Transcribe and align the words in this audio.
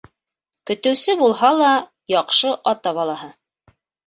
Көтөүсе 0.69 1.13
булһа 1.19 1.51
ла, 1.59 1.75
яҡшы 2.15 2.55
ата 2.73 2.95
балаһы. 2.97 3.31